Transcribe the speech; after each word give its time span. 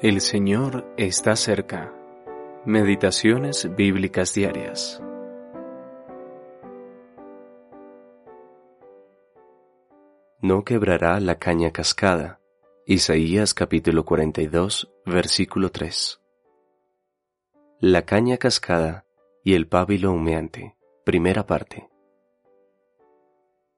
El 0.00 0.20
Señor 0.20 0.94
está 0.96 1.34
cerca. 1.34 1.92
Meditaciones 2.64 3.68
bíblicas 3.74 4.32
diarias. 4.32 5.02
No 10.40 10.62
quebrará 10.62 11.18
la 11.18 11.40
caña 11.40 11.72
cascada. 11.72 12.38
Isaías 12.86 13.54
capítulo 13.54 14.04
42, 14.04 14.88
versículo 15.04 15.72
3. 15.72 16.20
La 17.80 18.02
caña 18.02 18.36
cascada 18.36 19.04
y 19.42 19.54
el 19.54 19.66
pábilo 19.66 20.12
humeante. 20.12 20.76
Primera 21.04 21.44
parte. 21.44 21.90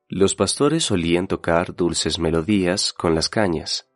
Los 0.07 0.35
pastores 0.35 0.85
solían 0.85 1.29
tocar 1.29 1.75
dulces 1.75 2.19
melodías 2.19 2.93
con 2.93 3.15
las 3.15 3.31
cañas 3.31 3.90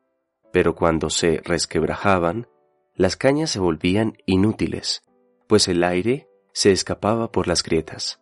pero 0.55 0.77
cuando 0.77 1.11
se 1.11 1.41
resquebrajaban, 1.43 2.47
las 2.95 3.17
cañas 3.17 3.51
se 3.51 3.59
volvían 3.59 4.17
inútiles, 4.25 5.03
pues 5.49 5.67
el 5.67 5.83
aire 5.83 6.29
se 6.53 6.71
escapaba 6.71 7.33
por 7.33 7.49
las 7.49 7.65
grietas. 7.65 8.21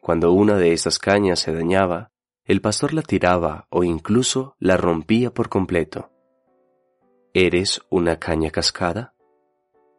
Cuando 0.00 0.32
una 0.32 0.56
de 0.56 0.72
estas 0.72 0.98
cañas 0.98 1.38
se 1.38 1.54
dañaba, 1.54 2.10
el 2.44 2.60
pastor 2.60 2.92
la 2.94 3.02
tiraba 3.02 3.68
o 3.70 3.84
incluso 3.84 4.56
la 4.58 4.76
rompía 4.76 5.32
por 5.32 5.48
completo. 5.48 6.10
¿Eres 7.32 7.80
una 7.90 8.18
caña 8.18 8.50
cascada? 8.50 9.14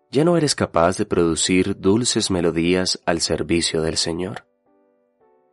¿Ya 0.09 0.25
no 0.25 0.35
eres 0.35 0.53
capaz 0.53 0.97
de 0.97 1.05
producir 1.05 1.79
dulces 1.79 2.29
melodías 2.29 3.01
al 3.05 3.21
servicio 3.21 3.81
del 3.81 3.95
Señor? 3.95 4.49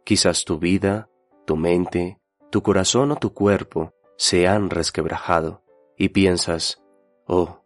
Quizás 0.02 0.44
tu 0.44 0.58
vida, 0.58 1.08
tu 1.46 1.54
mente, 1.54 2.18
tu 2.50 2.64
corazón 2.64 3.12
o 3.12 3.16
tu 3.16 3.32
cuerpo 3.32 3.92
se 4.16 4.48
han 4.48 4.70
resquebrajado 4.70 5.62
y 5.98 6.10
piensas, 6.10 6.80
oh, 7.26 7.64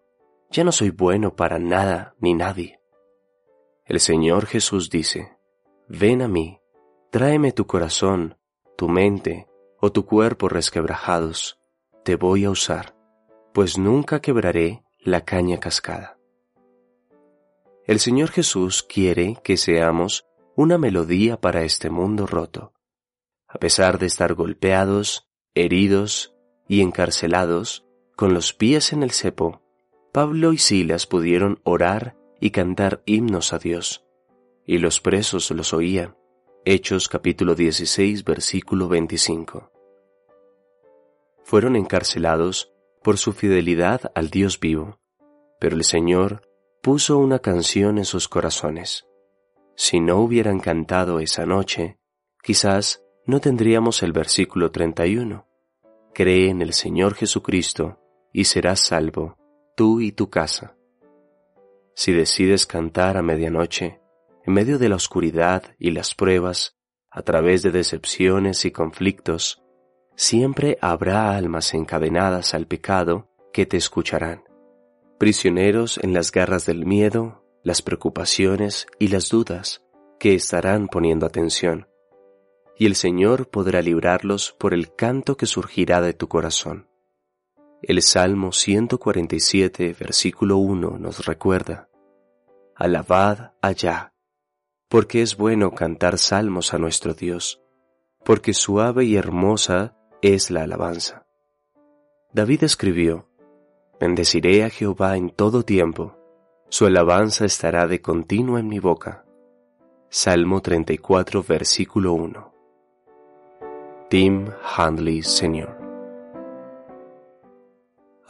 ya 0.50 0.64
no 0.64 0.72
soy 0.72 0.90
bueno 0.90 1.36
para 1.36 1.58
nada 1.58 2.14
ni 2.18 2.34
nadie. 2.34 2.80
El 3.84 4.00
Señor 4.00 4.46
Jesús 4.46 4.88
dice, 4.90 5.36
ven 5.86 6.22
a 6.22 6.28
mí, 6.28 6.60
tráeme 7.10 7.52
tu 7.52 7.66
corazón, 7.66 8.38
tu 8.76 8.88
mente 8.88 9.48
o 9.80 9.92
tu 9.92 10.06
cuerpo 10.06 10.48
resquebrajados, 10.48 11.60
te 12.04 12.16
voy 12.16 12.44
a 12.44 12.50
usar, 12.50 12.96
pues 13.52 13.76
nunca 13.76 14.20
quebraré 14.20 14.82
la 14.98 15.24
caña 15.24 15.58
cascada. 15.60 16.18
El 17.84 17.98
Señor 17.98 18.30
Jesús 18.30 18.82
quiere 18.82 19.36
que 19.42 19.56
seamos 19.56 20.24
una 20.54 20.78
melodía 20.78 21.40
para 21.40 21.62
este 21.62 21.90
mundo 21.90 22.26
roto. 22.26 22.72
A 23.48 23.58
pesar 23.58 23.98
de 23.98 24.06
estar 24.06 24.34
golpeados, 24.34 25.28
heridos 25.54 26.34
y 26.68 26.80
encarcelados, 26.80 27.84
con 28.16 28.34
los 28.34 28.52
pies 28.52 28.92
en 28.92 29.02
el 29.02 29.10
cepo, 29.10 29.62
Pablo 30.12 30.52
y 30.52 30.58
Silas 30.58 31.06
pudieron 31.06 31.60
orar 31.64 32.16
y 32.40 32.50
cantar 32.50 33.02
himnos 33.06 33.52
a 33.52 33.58
Dios, 33.58 34.04
y 34.66 34.78
los 34.78 35.00
presos 35.00 35.50
los 35.50 35.72
oían. 35.72 36.16
Hechos 36.64 37.08
capítulo 37.08 37.54
16 37.54 38.24
versículo 38.24 38.88
25. 38.88 39.72
Fueron 41.42 41.74
encarcelados 41.74 42.72
por 43.02 43.18
su 43.18 43.32
fidelidad 43.32 44.12
al 44.14 44.30
Dios 44.30 44.60
vivo, 44.60 45.00
pero 45.58 45.76
el 45.76 45.84
Señor 45.84 46.48
puso 46.82 47.18
una 47.18 47.38
canción 47.38 47.98
en 47.98 48.04
sus 48.04 48.28
corazones. 48.28 49.06
Si 49.74 49.98
no 50.00 50.18
hubieran 50.18 50.60
cantado 50.60 51.18
esa 51.18 51.46
noche, 51.46 51.98
quizás 52.42 53.02
no 53.26 53.40
tendríamos 53.40 54.02
el 54.02 54.12
versículo 54.12 54.70
31. 54.70 55.46
Cree 56.12 56.50
en 56.50 56.60
el 56.60 56.74
Señor 56.74 57.14
Jesucristo 57.14 58.01
y 58.32 58.44
serás 58.44 58.80
salvo, 58.80 59.36
tú 59.76 60.00
y 60.00 60.12
tu 60.12 60.30
casa. 60.30 60.76
Si 61.94 62.12
decides 62.12 62.66
cantar 62.66 63.16
a 63.16 63.22
medianoche, 63.22 64.00
en 64.44 64.54
medio 64.54 64.78
de 64.78 64.88
la 64.88 64.96
oscuridad 64.96 65.62
y 65.78 65.90
las 65.90 66.14
pruebas, 66.14 66.76
a 67.10 67.22
través 67.22 67.62
de 67.62 67.70
decepciones 67.70 68.64
y 68.64 68.70
conflictos, 68.70 69.62
siempre 70.16 70.78
habrá 70.80 71.36
almas 71.36 71.74
encadenadas 71.74 72.54
al 72.54 72.66
pecado 72.66 73.28
que 73.52 73.66
te 73.66 73.76
escucharán, 73.76 74.44
prisioneros 75.18 75.98
en 76.02 76.14
las 76.14 76.32
garras 76.32 76.66
del 76.66 76.86
miedo, 76.86 77.44
las 77.62 77.82
preocupaciones 77.82 78.86
y 78.98 79.08
las 79.08 79.28
dudas 79.28 79.84
que 80.18 80.34
estarán 80.34 80.88
poniendo 80.88 81.26
atención, 81.26 81.88
y 82.76 82.86
el 82.86 82.94
Señor 82.94 83.50
podrá 83.50 83.82
librarlos 83.82 84.52
por 84.58 84.72
el 84.72 84.94
canto 84.94 85.36
que 85.36 85.46
surgirá 85.46 86.00
de 86.00 86.14
tu 86.14 86.28
corazón. 86.28 86.88
El 87.84 88.00
Salmo 88.00 88.52
147, 88.52 89.96
versículo 89.98 90.58
1 90.58 90.98
nos 91.00 91.26
recuerda, 91.26 91.88
Alabad 92.76 93.54
allá, 93.60 94.14
porque 94.88 95.20
es 95.20 95.36
bueno 95.36 95.72
cantar 95.72 96.16
salmos 96.18 96.74
a 96.74 96.78
nuestro 96.78 97.14
Dios, 97.14 97.60
porque 98.24 98.54
suave 98.54 99.04
y 99.04 99.16
hermosa 99.16 99.96
es 100.22 100.52
la 100.52 100.62
alabanza. 100.62 101.26
David 102.32 102.62
escribió, 102.62 103.28
Bendeciré 103.98 104.62
a 104.62 104.70
Jehová 104.70 105.16
en 105.16 105.30
todo 105.30 105.64
tiempo, 105.64 106.16
su 106.68 106.86
alabanza 106.86 107.46
estará 107.46 107.88
de 107.88 108.00
continuo 108.00 108.58
en 108.58 108.68
mi 108.68 108.78
boca. 108.78 109.24
Salmo 110.08 110.62
34, 110.62 111.42
versículo 111.42 112.12
1. 112.12 112.52
Tim 114.08 114.46
Handley, 114.76 115.24
Señor. 115.24 115.81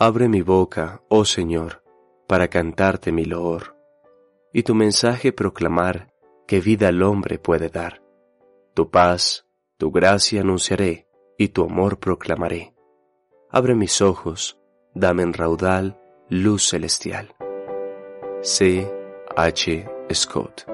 Abre 0.04 0.26
mi 0.28 0.42
boca, 0.42 1.00
oh 1.08 1.24
Señor, 1.24 1.84
para 2.26 2.48
cantarte 2.48 3.12
mi 3.12 3.24
loor, 3.24 3.76
y 4.52 4.64
tu 4.64 4.74
mensaje 4.74 5.32
proclamar 5.32 6.12
que 6.48 6.60
vida 6.60 6.88
al 6.88 7.04
hombre 7.04 7.38
puede 7.38 7.68
dar. 7.68 8.02
Tu 8.74 8.90
paz, 8.90 9.46
tu 9.78 9.92
gracia 9.92 10.40
anunciaré, 10.40 11.06
y 11.38 11.50
tu 11.50 11.62
amor 11.62 12.00
proclamaré. 12.00 12.74
Abre 13.48 13.76
mis 13.76 14.02
ojos, 14.02 14.58
dame 14.92 15.22
en 15.22 15.34
raudal 15.34 16.00
luz 16.28 16.68
celestial. 16.68 17.36
C. 18.40 18.90
H. 19.36 19.88
Scott 20.12 20.71